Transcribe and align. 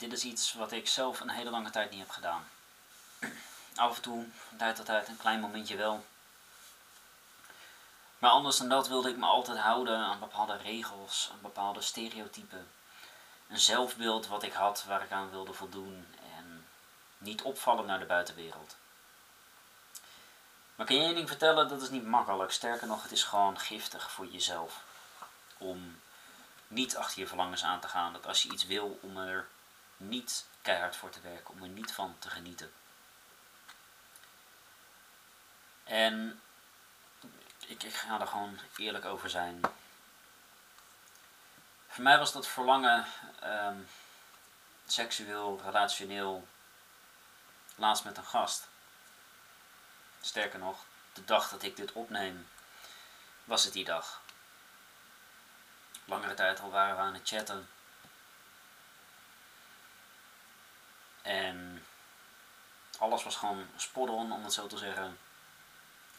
dit 0.00 0.12
is 0.12 0.24
iets 0.24 0.52
wat 0.52 0.72
ik 0.72 0.88
zelf 0.88 1.20
een 1.20 1.30
hele 1.30 1.50
lange 1.50 1.70
tijd 1.70 1.90
niet 1.90 2.00
heb 2.00 2.10
gedaan. 2.10 2.48
Af 3.74 3.96
en 3.96 4.02
toe, 4.02 4.26
tijd 4.58 4.76
tot 4.76 4.86
tijd, 4.86 5.08
een 5.08 5.16
klein 5.16 5.40
momentje 5.40 5.76
wel. 5.76 6.04
Maar 8.18 8.30
anders 8.30 8.56
dan 8.56 8.68
dat 8.68 8.88
wilde 8.88 9.08
ik 9.08 9.16
me 9.16 9.26
altijd 9.26 9.58
houden 9.58 9.98
aan 9.98 10.18
bepaalde 10.18 10.56
regels, 10.56 11.28
aan 11.32 11.40
bepaalde 11.42 11.80
stereotypen. 11.80 12.70
Een 13.48 13.60
zelfbeeld 13.60 14.26
wat 14.26 14.42
ik 14.42 14.52
had 14.52 14.84
waar 14.84 15.02
ik 15.02 15.10
aan 15.10 15.30
wilde 15.30 15.52
voldoen 15.52 16.14
en 16.36 16.66
niet 17.18 17.42
opvallen 17.42 17.86
naar 17.86 17.98
de 17.98 18.04
buitenwereld. 18.04 18.76
Maar 20.74 20.86
kan 20.86 20.96
je 20.96 21.02
één 21.02 21.14
ding 21.14 21.28
vertellen, 21.28 21.68
dat 21.68 21.82
is 21.82 21.90
niet 21.90 22.06
makkelijk. 22.06 22.52
Sterker 22.52 22.86
nog, 22.86 23.02
het 23.02 23.12
is 23.12 23.24
gewoon 23.24 23.58
giftig 23.58 24.10
voor 24.10 24.26
jezelf. 24.26 24.82
Om 25.58 26.00
niet 26.66 26.96
achter 26.96 27.20
je 27.20 27.26
verlangens 27.26 27.64
aan 27.64 27.80
te 27.80 27.88
gaan. 27.88 28.12
Dat 28.12 28.26
als 28.26 28.42
je 28.42 28.52
iets 28.52 28.66
wil, 28.66 28.98
om 29.02 29.16
er 29.16 29.48
niet 30.00 30.46
keihard 30.62 30.96
voor 30.96 31.10
te 31.10 31.20
werken, 31.20 31.54
om 31.54 31.62
er 31.62 31.68
niet 31.68 31.92
van 31.92 32.16
te 32.18 32.30
genieten. 32.30 32.72
En 35.84 36.40
ik, 37.66 37.82
ik 37.82 37.94
ga 37.94 38.20
er 38.20 38.26
gewoon 38.26 38.58
eerlijk 38.76 39.04
over 39.04 39.30
zijn. 39.30 39.60
Voor 41.88 42.02
mij 42.02 42.18
was 42.18 42.32
dat 42.32 42.46
verlangen 42.46 43.06
ehm, 43.40 43.78
seksueel, 44.86 45.60
relationeel, 45.64 46.48
laatst 47.74 48.04
met 48.04 48.16
een 48.16 48.24
gast. 48.24 48.68
Sterker 50.20 50.58
nog, 50.58 50.84
de 51.12 51.24
dag 51.24 51.48
dat 51.48 51.62
ik 51.62 51.76
dit 51.76 51.92
opneem, 51.92 52.48
was 53.44 53.64
het 53.64 53.72
die 53.72 53.84
dag. 53.84 54.20
Langere 56.04 56.34
tijd 56.34 56.60
al 56.60 56.70
waren 56.70 56.96
we 56.96 57.02
aan 57.02 57.14
het 57.14 57.28
chatten. 57.28 57.68
En 61.22 61.86
alles 62.98 63.22
was 63.22 63.36
gewoon 63.36 63.66
spot 63.76 64.08
on, 64.08 64.32
om 64.32 64.44
het 64.44 64.52
zo 64.52 64.66
te 64.66 64.78
zeggen. 64.78 65.18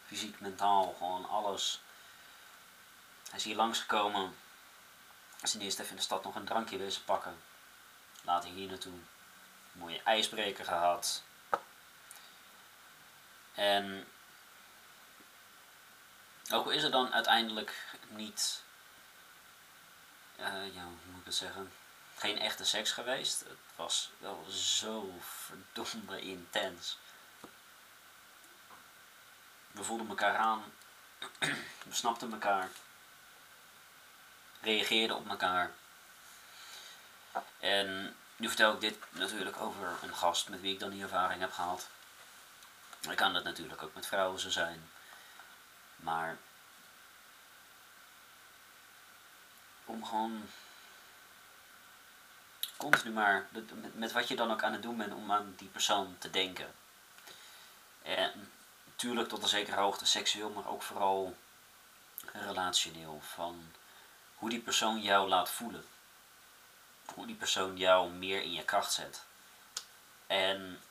Fysiek, 0.06 0.40
mentaal, 0.40 0.96
gewoon 0.98 1.30
alles. 1.30 1.82
Hij 3.30 3.40
is 3.40 3.44
hier 3.44 3.56
langsgekomen. 3.56 4.36
Is 5.42 5.56
eerst 5.56 5.80
even 5.80 5.92
in 5.92 5.96
de 5.96 6.02
stad 6.02 6.24
nog 6.24 6.36
een 6.36 6.46
drankje 6.46 6.78
wezen 6.78 7.04
pakken. 7.04 7.42
Later 8.22 8.50
hier 8.50 8.70
naartoe. 8.70 9.00
Mooie 9.72 10.02
ijsbreker 10.04 10.66
gehad. 10.66 11.24
En 13.54 14.08
ook 16.52 16.72
is 16.72 16.84
er 16.84 16.92
dan 16.92 17.14
uiteindelijk 17.14 17.98
niet, 18.08 18.64
uh, 20.40 20.46
ja, 20.74 20.84
hoe 20.84 21.12
moet 21.12 21.20
ik 21.20 21.26
het 21.26 21.36
zeggen, 21.36 21.72
geen 22.22 22.40
echte 22.40 22.66
seks 22.66 22.92
geweest. 22.92 23.40
Het 23.40 23.58
was 23.76 24.12
wel 24.18 24.46
zo 24.50 25.20
verdomde 25.20 26.22
intens. 26.22 26.98
We 29.72 29.84
voelden 29.84 30.10
elkaar 30.10 30.38
aan, 30.38 30.64
we 31.90 31.94
snapten 31.94 32.32
elkaar, 32.32 32.70
reageerden 34.62 35.18
op 35.18 35.30
elkaar. 35.30 35.72
En 37.60 38.16
nu 38.36 38.48
vertel 38.48 38.74
ik 38.74 38.80
dit 38.80 38.98
natuurlijk 39.10 39.58
over 39.58 39.98
een 40.02 40.16
gast 40.16 40.50
met 40.50 40.62
wie 40.62 40.74
ik 40.74 40.80
dan 40.80 40.90
die 40.90 41.04
ervaring 41.04 41.42
heb 41.42 41.52
gehad. 41.52 41.90
Ik 43.10 43.16
kan 43.16 43.34
dat 43.34 43.44
natuurlijk 43.44 43.84
ook 43.84 43.94
met 43.94 44.08
vrouwen 44.08 44.40
zo 44.40 44.50
zijn. 44.50 44.90
Maar 45.96 46.38
om 49.86 50.06
gewoon 50.06 50.50
continu 52.82 53.14
maar 53.14 53.48
met, 53.94 54.12
wat 54.12 54.28
je 54.28 54.36
dan 54.36 54.52
ook 54.52 54.64
aan 54.64 54.74
het 54.74 54.82
doen 54.82 54.98
bent 54.98 55.14
om 55.14 55.32
aan 55.32 55.54
die 55.58 55.68
persoon 55.68 56.16
te 56.20 56.30
denken. 56.30 56.74
En 58.02 58.52
natuurlijk 58.86 59.30
tot 59.30 59.44
een 59.44 59.50
zekere 59.50 59.80
hoogte 59.80 60.06
seksueel, 60.06 60.50
maar 60.50 60.68
ook 60.68 60.82
vooral 60.82 61.38
relationeel. 62.34 63.22
Van 63.34 63.72
hoe 64.36 64.50
die 64.50 64.60
persoon 64.60 65.02
jou 65.02 65.30
laat 65.30 65.50
voelen. 65.50 65.86
Hoe 67.14 67.26
die 67.26 67.36
persoon 67.36 67.78
jou 67.78 68.10
meer 68.10 68.42
in 68.42 68.54
je 68.54 68.66
kracht 68.66 68.94
zet. 68.94 69.24
En 70.28 70.82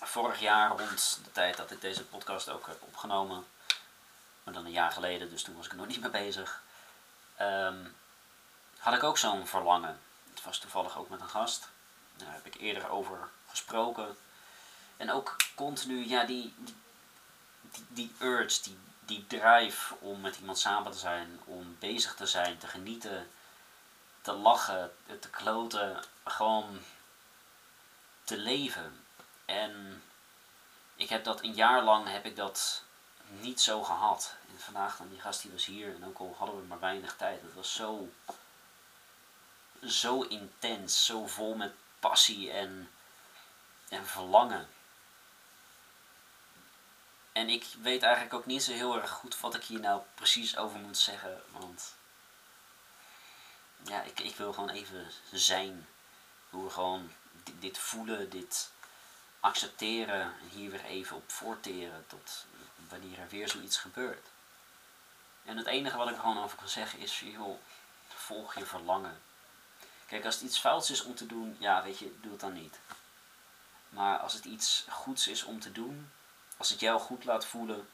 vorig 0.00 0.40
jaar 0.40 0.68
rond 0.68 1.20
de 1.24 1.32
tijd 1.32 1.56
dat 1.56 1.70
ik 1.70 1.80
deze 1.80 2.04
podcast 2.04 2.48
ook 2.48 2.66
heb 2.66 2.82
opgenomen, 2.82 3.46
maar 4.42 4.54
dan 4.54 4.64
een 4.64 4.72
jaar 4.72 4.92
geleden, 4.92 5.30
dus 5.30 5.42
toen 5.42 5.56
was 5.56 5.64
ik 5.64 5.72
er 5.72 5.76
nog 5.76 5.86
niet 5.86 6.00
mee 6.00 6.10
bezig, 6.10 6.62
ehm, 7.36 7.84
had 8.78 8.94
ik 8.94 9.02
ook 9.02 9.18
zo'n 9.18 9.46
verlangen. 9.46 10.00
Het 10.34 10.44
was 10.44 10.58
toevallig 10.58 10.98
ook 10.98 11.08
met 11.08 11.20
een 11.20 11.28
gast. 11.28 11.68
Daar 12.16 12.32
heb 12.32 12.46
ik 12.46 12.54
eerder 12.54 12.88
over 12.88 13.28
gesproken. 13.48 14.16
En 14.96 15.10
ook 15.10 15.36
continu, 15.54 16.08
ja, 16.08 16.24
die, 16.24 16.54
die, 17.60 17.84
die, 17.88 18.12
urge, 18.18 18.62
die, 18.62 18.78
die 19.00 19.26
drive 19.26 19.94
om 20.00 20.20
met 20.20 20.38
iemand 20.38 20.58
samen 20.58 20.92
te 20.92 20.98
zijn, 20.98 21.40
om 21.44 21.76
bezig 21.78 22.14
te 22.14 22.26
zijn, 22.26 22.58
te 22.58 22.66
genieten, 22.66 23.30
te 24.20 24.32
lachen, 24.32 24.92
te 25.20 25.30
kloten, 25.30 26.04
gewoon 26.24 26.80
te 28.24 28.36
leven. 28.36 29.04
En 29.44 30.02
ik 30.96 31.08
heb 31.08 31.24
dat 31.24 31.42
een 31.42 31.54
jaar 31.54 31.82
lang 31.82 32.08
heb 32.08 32.24
ik 32.24 32.36
dat 32.36 32.82
niet 33.40 33.60
zo 33.60 33.82
gehad. 33.82 34.34
En 34.48 34.60
vandaag 34.60 34.96
dan 34.96 35.08
die 35.08 35.20
gast 35.20 35.42
die 35.42 35.50
was 35.50 35.64
hier 35.64 35.94
en 35.94 36.04
ook 36.04 36.18
al 36.18 36.34
hadden 36.38 36.60
we 36.60 36.66
maar 36.66 36.80
weinig 36.80 37.16
tijd. 37.16 37.42
Het 37.42 37.54
was 37.54 37.74
zo, 37.74 38.08
zo 39.86 40.22
intens, 40.22 41.04
zo 41.04 41.26
vol 41.26 41.54
met 41.54 41.72
passie 42.00 42.50
en, 42.50 42.90
en 43.88 44.06
verlangen. 44.06 44.68
En 47.32 47.48
ik 47.48 47.66
weet 47.82 48.02
eigenlijk 48.02 48.34
ook 48.34 48.46
niet 48.46 48.62
zo 48.62 48.72
heel 48.72 49.00
erg 49.00 49.10
goed 49.10 49.40
wat 49.40 49.54
ik 49.54 49.64
hier 49.64 49.80
nou 49.80 50.02
precies 50.14 50.56
over 50.56 50.78
moet 50.78 50.98
zeggen. 50.98 51.42
Want 51.50 51.94
ja, 53.84 54.02
ik, 54.02 54.20
ik 54.20 54.36
wil 54.36 54.52
gewoon 54.52 54.70
even 54.70 55.12
zijn. 55.32 55.88
Hoe 56.50 56.64
we 56.64 56.70
gewoon 56.70 57.12
dit, 57.58 57.78
voelen, 57.78 58.30
dit, 58.30 58.70
accepteren 59.40 60.20
en 60.20 60.48
hier 60.50 60.70
weer 60.70 60.84
even 60.84 61.16
op 61.16 61.30
voorteren 61.30 62.04
tot 62.06 62.46
wanneer 62.88 63.18
er 63.18 63.28
weer 63.28 63.48
zoiets 63.48 63.78
gebeurt. 63.78 64.26
En 65.44 65.56
het 65.56 65.66
enige 65.66 65.96
wat 65.96 66.08
ik 66.08 66.14
er 66.14 66.20
gewoon 66.20 66.42
over 66.42 66.58
kan 66.58 66.68
zeggen 66.68 66.98
is, 66.98 67.20
joh, 67.20 67.58
volg 68.08 68.54
je 68.54 68.66
verlangen. 68.66 69.20
Kijk, 70.12 70.24
als 70.24 70.34
het 70.34 70.44
iets 70.44 70.58
fouts 70.58 70.90
is 70.90 71.02
om 71.02 71.14
te 71.14 71.26
doen, 71.26 71.56
ja, 71.58 71.82
weet 71.82 71.98
je, 71.98 72.14
doe 72.20 72.30
het 72.30 72.40
dan 72.40 72.52
niet. 72.52 72.78
Maar 73.88 74.18
als 74.18 74.32
het 74.32 74.44
iets 74.44 74.84
goeds 74.88 75.28
is 75.28 75.42
om 75.42 75.60
te 75.60 75.72
doen, 75.72 76.10
als 76.56 76.70
het 76.70 76.80
jou 76.80 77.00
goed 77.00 77.24
laat 77.24 77.46
voelen 77.46 77.88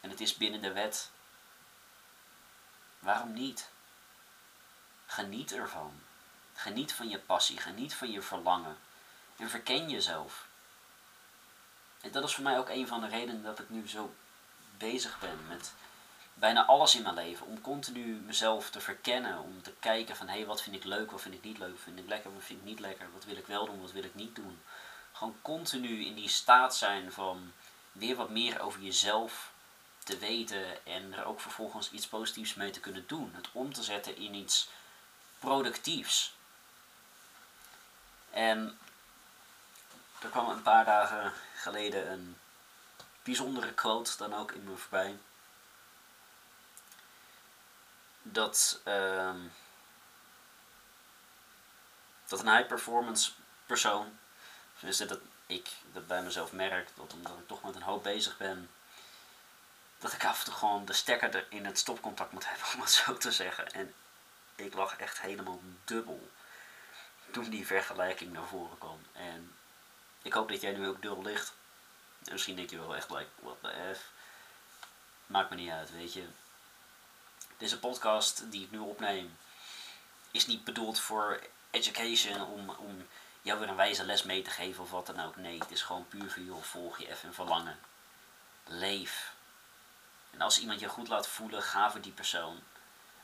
en 0.00 0.10
het 0.10 0.20
is 0.20 0.36
binnen 0.36 0.62
de 0.62 0.72
wet, 0.72 1.10
waarom 2.98 3.32
niet? 3.32 3.70
Geniet 5.06 5.52
ervan. 5.52 6.00
Geniet 6.54 6.92
van 6.92 7.08
je 7.08 7.18
passie, 7.18 7.58
geniet 7.58 7.94
van 7.94 8.10
je 8.10 8.22
verlangen 8.22 8.76
en 9.36 9.50
verken 9.50 9.88
jezelf. 9.88 10.46
En 12.00 12.10
dat 12.10 12.24
is 12.24 12.34
voor 12.34 12.44
mij 12.44 12.58
ook 12.58 12.68
een 12.68 12.86
van 12.86 13.00
de 13.00 13.08
redenen 13.08 13.42
dat 13.42 13.58
ik 13.58 13.70
nu 13.70 13.88
zo 13.88 14.14
bezig 14.78 15.18
ben 15.18 15.46
met 15.48 15.72
bijna 16.34 16.66
alles 16.66 16.94
in 16.94 17.02
mijn 17.02 17.14
leven. 17.14 17.46
Om 17.46 17.60
continu 17.60 18.04
mezelf 18.14 18.70
te 18.70 18.80
verkennen. 18.80 19.38
Om 19.38 19.62
te 19.62 19.72
kijken 19.80 20.16
van 20.16 20.28
hé, 20.28 20.36
hey, 20.36 20.46
wat 20.46 20.62
vind 20.62 20.76
ik 20.76 20.84
leuk, 20.84 21.10
wat 21.10 21.20
vind 21.20 21.34
ik 21.34 21.42
niet 21.42 21.58
leuk. 21.58 21.78
Vind 21.78 21.98
ik 21.98 22.08
lekker, 22.08 22.34
wat 22.34 22.44
vind 22.44 22.58
ik 22.58 22.64
niet 22.64 22.80
lekker. 22.80 23.06
Wat 23.12 23.24
wil 23.24 23.36
ik 23.36 23.46
wel 23.46 23.66
doen, 23.66 23.80
wat 23.80 23.92
wil 23.92 24.04
ik 24.04 24.14
niet 24.14 24.34
doen. 24.34 24.62
Gewoon 25.12 25.36
continu 25.42 26.04
in 26.04 26.14
die 26.14 26.28
staat 26.28 26.76
zijn 26.76 27.12
van 27.12 27.52
weer 27.92 28.16
wat 28.16 28.30
meer 28.30 28.60
over 28.60 28.80
jezelf 28.80 29.52
te 30.04 30.18
weten. 30.18 30.86
En 30.86 31.12
er 31.12 31.24
ook 31.24 31.40
vervolgens 31.40 31.90
iets 31.90 32.06
positiefs 32.08 32.54
mee 32.54 32.70
te 32.70 32.80
kunnen 32.80 33.06
doen. 33.06 33.32
Het 33.34 33.48
om 33.52 33.72
te 33.72 33.82
zetten 33.82 34.16
in 34.16 34.34
iets 34.34 34.68
productiefs. 35.38 36.34
En 38.30 38.78
er 40.20 40.28
kwam 40.28 40.48
een 40.48 40.62
paar 40.62 40.84
dagen 40.84 41.32
geleden 41.54 42.12
een 42.12 42.36
bijzondere 43.22 43.72
quote 43.72 44.16
dan 44.16 44.34
ook 44.34 44.52
in 44.52 44.64
me 44.64 44.76
voorbij. 44.76 45.18
Dat, 48.22 48.80
uh, 48.84 49.34
dat 52.26 52.40
een 52.40 52.56
high 52.56 52.66
performance 52.66 53.32
persoon, 53.66 54.18
dus 54.80 54.96
dat 54.96 55.20
ik 55.46 55.70
dat 55.92 56.06
bij 56.06 56.22
mezelf 56.22 56.52
merk, 56.52 56.88
dat 56.94 57.12
omdat 57.12 57.38
ik 57.38 57.46
toch 57.46 57.62
met 57.62 57.74
een 57.74 57.82
hoop 57.82 58.02
bezig 58.02 58.36
ben, 58.36 58.70
dat 59.98 60.12
ik 60.12 60.24
af 60.24 60.38
en 60.38 60.44
toe 60.44 60.54
gewoon 60.54 60.84
de 60.84 60.92
stekker 60.92 61.34
er 61.34 61.46
in 61.48 61.66
het 61.66 61.78
stopcontact 61.78 62.32
moet 62.32 62.48
hebben, 62.48 62.66
om 62.74 62.80
het 62.80 62.90
zo 62.90 63.16
te 63.16 63.32
zeggen. 63.32 63.72
En 63.72 63.94
ik 64.54 64.74
lag 64.74 64.96
echt 64.96 65.20
helemaal 65.20 65.60
dubbel 65.84 66.30
toen 67.30 67.50
die 67.50 67.66
vergelijking 67.66 68.32
naar 68.32 68.46
voren 68.46 68.78
kwam. 68.78 69.00
En 69.12 69.54
ik 70.22 70.32
hoop 70.32 70.48
dat 70.48 70.60
jij 70.60 70.72
nu 70.72 70.88
ook 70.88 71.02
dubbel 71.02 71.22
ligt. 71.22 71.54
En 72.24 72.32
misschien 72.32 72.56
denk 72.56 72.70
je 72.70 72.78
wel 72.78 72.96
echt, 72.96 73.10
like, 73.10 73.28
what 73.40 73.56
the 73.62 73.94
F. 73.94 74.10
Maakt 75.26 75.50
me 75.50 75.56
niet 75.56 75.70
uit, 75.70 75.90
weet 75.90 76.12
je. 76.12 76.26
Deze 77.62 77.78
podcast 77.78 78.50
die 78.50 78.62
ik 78.62 78.70
nu 78.70 78.78
opneem, 78.78 79.38
is 80.30 80.46
niet 80.46 80.64
bedoeld 80.64 80.98
voor 80.98 81.40
education 81.70 82.46
om, 82.46 82.70
om 82.70 83.08
jou 83.42 83.58
weer 83.58 83.68
een 83.68 83.76
wijze 83.76 84.04
les 84.04 84.22
mee 84.22 84.42
te 84.42 84.50
geven 84.50 84.82
of 84.82 84.90
wat 84.90 85.06
dan 85.06 85.20
ook. 85.20 85.36
Nee, 85.36 85.58
het 85.58 85.70
is 85.70 85.82
gewoon 85.82 86.08
puur 86.08 86.30
voor 86.30 86.42
jou. 86.42 86.62
Volg 86.62 86.98
je 86.98 87.10
even 87.10 87.34
verlangen. 87.34 87.78
Leef. 88.64 89.34
En 90.30 90.40
als 90.40 90.58
iemand 90.58 90.80
je 90.80 90.88
goed 90.88 91.08
laat 91.08 91.28
voelen, 91.28 91.62
ga 91.62 91.90
voor 91.90 92.00
die 92.00 92.12
persoon. 92.12 92.60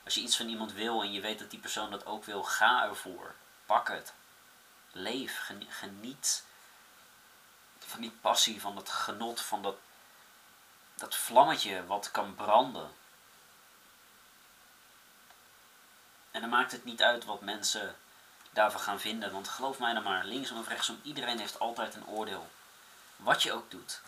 Als 0.03 0.13
je 0.13 0.21
iets 0.21 0.37
van 0.37 0.47
iemand 0.47 0.73
wil 0.73 1.01
en 1.01 1.11
je 1.11 1.21
weet 1.21 1.39
dat 1.39 1.49
die 1.49 1.59
persoon 1.59 1.91
dat 1.91 2.05
ook 2.05 2.25
wil, 2.25 2.43
ga 2.43 2.83
ervoor. 2.83 3.35
Pak 3.65 3.87
het. 3.87 4.13
Leef. 4.91 5.39
Geniet 5.69 6.43
van 7.79 8.01
die 8.01 8.17
passie, 8.21 8.61
van 8.61 8.75
dat 8.75 8.89
genot, 8.89 9.41
van 9.41 9.61
dat, 9.61 9.75
dat 10.95 11.15
vlammetje 11.15 11.85
wat 11.85 12.11
kan 12.11 12.35
branden. 12.35 12.97
En 16.31 16.41
dan 16.41 16.49
maakt 16.49 16.71
het 16.71 16.85
niet 16.85 17.01
uit 17.01 17.25
wat 17.25 17.41
mensen 17.41 17.95
daarvan 18.51 18.81
gaan 18.81 18.99
vinden. 18.99 19.31
Want 19.31 19.47
geloof 19.47 19.79
mij 19.79 19.93
dan 19.93 20.03
maar, 20.03 20.25
linksom 20.25 20.59
of 20.59 20.67
rechtsom, 20.67 20.99
iedereen 21.03 21.39
heeft 21.39 21.59
altijd 21.59 21.95
een 21.95 22.07
oordeel. 22.07 22.49
Wat 23.15 23.43
je 23.43 23.53
ook 23.53 23.71
doet. 23.71 24.01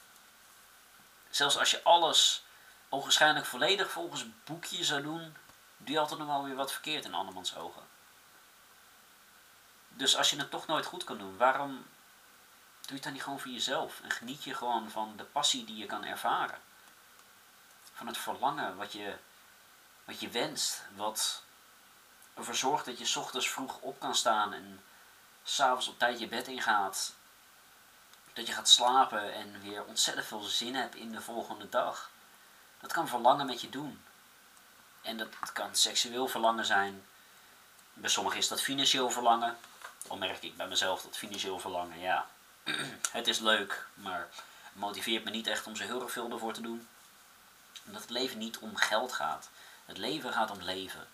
Zelfs 1.30 1.58
als 1.58 1.72
je 1.72 1.84
alles 1.84 2.44
onwaarschijnlijk 2.90 3.46
volledig 3.46 3.92
volgens 3.92 4.26
boekje 4.44 4.84
zou 4.84 5.02
doen, 5.02 5.36
doe 5.78 5.94
je 5.94 6.00
altijd 6.00 6.20
nog 6.20 6.28
wel 6.28 6.44
weer 6.44 6.56
wat 6.56 6.72
verkeerd 6.72 7.06
in 7.06 7.14
andermans 7.14 7.56
ogen. 7.56 7.84
Dus 9.90 10.18
als 10.18 10.30
je 10.30 10.38
het 10.38 10.52
toch 10.52 10.68
nooit 10.68 10.86
goed 10.86 11.04
kan 11.04 11.18
doen, 11.18 11.38
waarom 11.38 11.72
doe 11.72 11.86
je 12.82 12.94
het 12.94 13.04
dan 13.04 13.14
niet 13.14 13.24
gewoon 13.24 13.40
voor 13.40 13.52
jezelf? 13.52 14.02
En 14.02 14.12
geniet 14.12 14.44
je 14.44 14.54
gewoon 14.54 14.90
van 14.90 15.14
de 15.18 15.24
passie 15.24 15.66
die 15.66 15.78
je 15.78 15.86
kan 15.86 16.04
ervaren. 16.04 16.60
Van 17.94 18.08
het 18.08 18.18
verlangen 18.18 18.78
wat 18.78 18.94
je, 18.94 19.16
wat 20.06 20.20
je 20.20 20.30
wenst, 20.30 20.84
wat 20.96 21.44
ervoor 22.34 22.56
zorgt 22.56 22.86
dat 22.86 22.98
je 22.98 23.20
ochtends 23.20 23.50
vroeg 23.50 23.78
op 23.80 24.00
kan 24.00 24.16
staan 24.16 24.54
en 24.54 24.84
s'avonds 25.44 25.88
op 25.88 26.00
tijd 26.00 26.20
je 26.20 26.28
bed 26.28 26.48
ingaat. 26.48 27.14
Dat 28.34 28.48
je 28.48 28.54
gaat 28.54 28.70
slapen 28.70 29.34
en 29.34 29.62
weer 29.62 29.84
ontzettend 29.84 30.28
veel 30.28 30.42
zin 30.42 30.76
hebt 30.76 30.96
in 30.96 31.12
de 31.12 31.22
volgende 31.22 31.70
dag. 31.70 32.10
Dat 32.80 32.94
kan 32.94 33.08
verlangen 33.08 33.46
met 33.46 33.62
je 33.62 33.70
doen. 33.70 34.04
En 35.02 35.18
dat 35.18 35.52
kan 35.54 35.76
seksueel 35.76 36.28
verlangen 36.28 36.66
zijn. 36.66 37.06
Bij 37.94 38.10
sommigen 38.10 38.40
is 38.40 38.48
dat 38.48 38.62
financieel 38.62 39.10
verlangen. 39.10 39.58
Al 40.08 40.18
merk 40.18 40.44
ik 40.44 40.58
bij 40.58 40.68
mezelf 40.68 41.02
dat 41.02 41.18
financieel 41.18 41.60
verlangen, 41.60 42.00
ja, 42.00 42.26
het 43.12 43.28
is 43.28 43.40
leuk, 43.40 43.86
maar 43.94 44.30
motiveert 44.74 45.24
me 45.24 45.30
niet 45.30 45.48
echt 45.48 45.68
om 45.68 45.76
zo 45.76 45.84
heel 45.84 46.02
erg 46.02 46.12
veel 46.12 46.32
ervoor 46.32 46.54
te 46.54 46.62
doen. 46.62 46.88
Omdat 47.86 48.02
het 48.02 48.12
leven 48.12 48.38
niet 48.38 48.58
om 48.58 48.76
geld 48.76 49.14
gaat. 49.14 49.50
Het 49.86 49.98
leven 49.98 50.34
gaat 50.34 50.52
om 50.52 50.62
leven. 50.62 51.08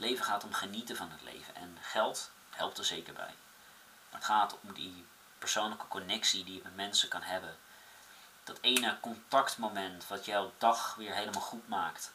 Leven 0.00 0.24
gaat 0.24 0.44
om 0.44 0.52
genieten 0.52 0.96
van 0.96 1.10
het 1.10 1.22
leven. 1.22 1.54
En 1.54 1.78
geld 1.80 2.30
helpt 2.50 2.78
er 2.78 2.84
zeker 2.84 3.12
bij. 3.12 3.34
Het 4.10 4.24
gaat 4.24 4.56
om 4.60 4.72
die 4.72 5.06
persoonlijke 5.38 5.88
connectie 5.88 6.44
die 6.44 6.54
je 6.54 6.60
met 6.62 6.76
mensen 6.76 7.08
kan 7.08 7.22
hebben. 7.22 7.56
Dat 8.44 8.58
ene 8.60 8.96
contactmoment 9.00 10.08
wat 10.08 10.24
jouw 10.24 10.52
dag 10.58 10.94
weer 10.94 11.14
helemaal 11.14 11.40
goed 11.40 11.68
maakt. 11.68 12.12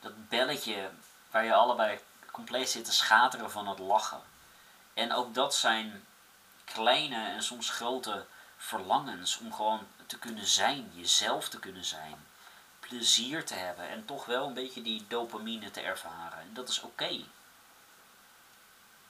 Dat 0.00 0.28
belletje 0.28 0.90
waar 1.30 1.44
je 1.44 1.54
allebei 1.54 2.00
compleet 2.30 2.70
zit 2.70 2.84
te 2.84 2.92
schateren 2.92 3.50
van 3.50 3.68
het 3.68 3.78
lachen. 3.78 4.22
En 4.94 5.12
ook 5.12 5.34
dat 5.34 5.54
zijn 5.54 6.06
kleine 6.64 7.28
en 7.28 7.42
soms 7.42 7.70
grote 7.70 8.26
verlangens 8.56 9.38
om 9.38 9.52
gewoon 9.52 9.86
te 10.06 10.18
kunnen 10.18 10.46
zijn, 10.46 10.90
jezelf 10.94 11.48
te 11.48 11.58
kunnen 11.58 11.84
zijn. 11.84 12.26
Plezier 12.88 13.44
te 13.44 13.54
hebben 13.54 13.88
en 13.88 14.04
toch 14.04 14.24
wel 14.24 14.46
een 14.46 14.54
beetje 14.54 14.82
die 14.82 15.04
dopamine 15.08 15.70
te 15.70 15.80
ervaren. 15.80 16.38
En 16.38 16.54
dat 16.54 16.68
is 16.68 16.80
oké. 16.80 17.20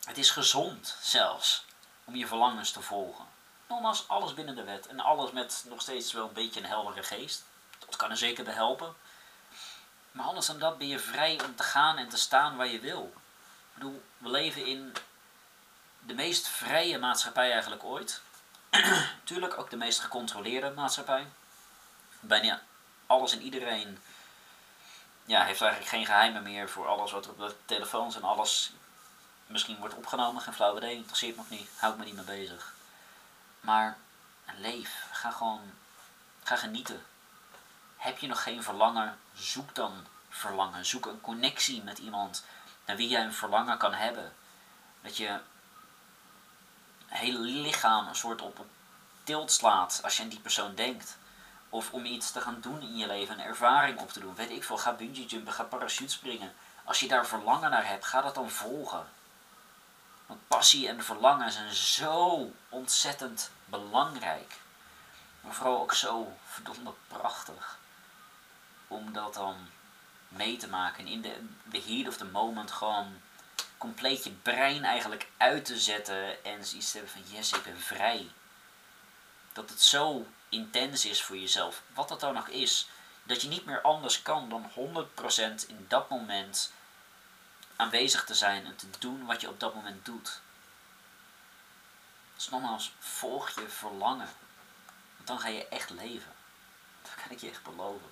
Het 0.04 0.18
is 0.18 0.30
gezond 0.30 0.96
zelfs 1.00 1.64
om 2.04 2.16
je 2.16 2.26
verlangens 2.26 2.70
te 2.70 2.82
volgen. 2.82 3.24
Nogmaals, 3.68 4.08
alles 4.08 4.34
binnen 4.34 4.54
de 4.54 4.64
wet 4.64 4.86
en 4.86 5.00
alles 5.00 5.30
met 5.30 5.64
nog 5.68 5.80
steeds 5.80 6.12
wel 6.12 6.26
een 6.26 6.32
beetje 6.32 6.60
een 6.60 6.66
heldere 6.66 7.02
geest. 7.02 7.44
Dat 7.78 7.96
kan 7.96 8.10
er 8.10 8.16
zeker 8.16 8.44
bij 8.44 8.54
helpen. 8.54 8.94
Maar 10.10 10.26
anders 10.26 10.46
dan 10.46 10.58
dat 10.58 10.78
ben 10.78 10.88
je 10.88 10.98
vrij 10.98 11.40
om 11.44 11.56
te 11.56 11.62
gaan 11.62 11.96
en 11.96 12.08
te 12.08 12.16
staan 12.16 12.56
waar 12.56 12.68
je 12.68 12.80
wil. 12.80 13.12
Ik 13.14 13.74
bedoel, 13.74 14.02
we 14.18 14.30
leven 14.30 14.66
in 14.66 14.94
de 16.00 16.14
meest 16.14 16.48
vrije 16.48 16.98
maatschappij 16.98 17.52
eigenlijk 17.52 17.84
ooit. 17.84 18.20
Tuurlijk 19.24 19.58
ook 19.58 19.70
de 19.70 19.76
meest 19.76 20.00
gecontroleerde 20.00 20.70
maatschappij. 20.70 21.26
Bijna 22.20 22.62
alles 23.08 23.32
en 23.32 23.42
iedereen 23.42 23.98
ja, 25.24 25.44
heeft 25.44 25.60
eigenlijk 25.60 25.90
geen 25.90 26.06
geheimen 26.06 26.42
meer 26.42 26.68
voor 26.68 26.86
alles 26.88 27.12
wat 27.12 27.28
op 27.28 27.38
de 27.38 27.54
telefoons 27.64 28.16
en 28.16 28.22
alles 28.22 28.72
misschien 29.46 29.78
wordt 29.78 29.94
opgenomen. 29.94 30.42
Geen 30.42 30.54
flauw 30.54 30.76
idee, 30.76 30.94
interesseert 30.94 31.36
me 31.36 31.42
ook 31.42 31.50
niet, 31.50 31.68
houd 31.76 31.96
me 31.96 32.04
niet 32.04 32.14
mee 32.14 32.24
bezig. 32.24 32.74
Maar 33.60 33.96
leef, 34.56 35.06
ga 35.12 35.30
gewoon, 35.30 35.60
ga 36.42 36.56
genieten. 36.56 37.06
Heb 37.96 38.18
je 38.18 38.26
nog 38.26 38.42
geen 38.42 38.62
verlangen, 38.62 39.18
zoek 39.34 39.74
dan 39.74 40.06
verlangen. 40.28 40.86
Zoek 40.86 41.06
een 41.06 41.20
connectie 41.20 41.82
met 41.82 41.98
iemand 41.98 42.44
naar 42.84 42.96
wie 42.96 43.08
jij 43.08 43.24
een 43.24 43.34
verlangen 43.34 43.78
kan 43.78 43.94
hebben. 43.94 44.32
Dat 45.00 45.16
je 45.16 45.40
hele 47.06 47.38
lichaam 47.38 48.08
een 48.08 48.16
soort 48.16 48.42
op 48.42 48.66
tilt 49.24 49.52
slaat 49.52 50.00
als 50.02 50.16
je 50.16 50.22
aan 50.22 50.28
die 50.28 50.40
persoon 50.40 50.74
denkt. 50.74 51.16
Of 51.70 51.92
om 51.92 52.04
iets 52.04 52.30
te 52.30 52.40
gaan 52.40 52.60
doen 52.60 52.80
in 52.80 52.96
je 52.96 53.06
leven, 53.06 53.38
een 53.38 53.44
ervaring 53.44 53.98
op 53.98 54.12
te 54.12 54.20
doen. 54.20 54.34
Weet 54.34 54.50
ik 54.50 54.64
veel, 54.64 54.78
ga 54.78 54.92
bungee 54.92 55.26
jumpen, 55.26 55.52
ga 55.52 55.62
parachute 55.62 56.12
springen. 56.12 56.52
Als 56.84 57.00
je 57.00 57.08
daar 57.08 57.26
verlangen 57.26 57.70
naar 57.70 57.86
hebt, 57.86 58.06
ga 58.06 58.20
dat 58.20 58.34
dan 58.34 58.50
volgen. 58.50 59.06
Want 60.26 60.48
passie 60.48 60.88
en 60.88 61.04
verlangen 61.04 61.52
zijn 61.52 61.74
zo 61.74 62.50
ontzettend 62.68 63.50
belangrijk. 63.64 64.56
Maar 65.40 65.52
vooral 65.52 65.80
ook 65.80 65.94
zo 65.94 66.36
verdomd 66.46 66.96
prachtig. 67.06 67.78
Om 68.88 69.12
dat 69.12 69.34
dan 69.34 69.56
mee 70.28 70.56
te 70.56 70.68
maken. 70.68 71.04
En 71.04 71.10
in 71.10 71.20
de, 71.20 71.46
de 71.62 71.82
heat 71.86 72.08
of 72.08 72.16
the 72.16 72.24
moment 72.24 72.70
gewoon 72.70 73.20
compleet 73.78 74.24
je 74.24 74.30
brein 74.30 74.84
eigenlijk 74.84 75.28
uit 75.36 75.64
te 75.64 75.78
zetten 75.78 76.44
en 76.44 76.66
zoiets 76.66 76.90
te 76.90 76.98
hebben 76.98 77.14
van 77.14 77.36
yes, 77.36 77.52
ik 77.52 77.62
ben 77.62 77.80
vrij. 77.80 78.30
Dat 79.52 79.70
het 79.70 79.82
zo 79.82 80.26
intens 80.48 81.04
is 81.04 81.22
voor 81.22 81.36
jezelf, 81.38 81.82
wat 81.94 82.08
dat 82.08 82.20
dan 82.20 82.34
nog 82.34 82.48
is, 82.48 82.88
dat 83.22 83.42
je 83.42 83.48
niet 83.48 83.64
meer 83.64 83.80
anders 83.80 84.22
kan 84.22 84.48
dan 84.48 84.70
100% 84.70 85.66
in 85.66 85.84
dat 85.88 86.08
moment 86.08 86.72
aanwezig 87.76 88.24
te 88.24 88.34
zijn 88.34 88.66
en 88.66 88.76
te 88.76 88.86
doen 88.98 89.26
wat 89.26 89.40
je 89.40 89.48
op 89.48 89.60
dat 89.60 89.74
moment 89.74 90.04
doet. 90.04 90.40
Dus 92.36 92.48
nogmaals, 92.48 92.92
volg 92.98 93.50
je 93.50 93.68
verlangen. 93.68 94.28
Want 95.16 95.28
dan 95.28 95.40
ga 95.40 95.48
je 95.48 95.68
echt 95.68 95.90
leven. 95.90 96.32
Dat 97.02 97.14
kan 97.14 97.30
ik 97.30 97.40
je 97.40 97.48
echt 97.48 97.62
beloven. 97.62 98.10